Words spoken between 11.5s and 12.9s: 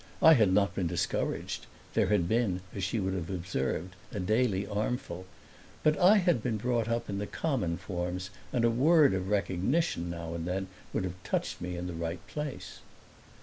me in the right place.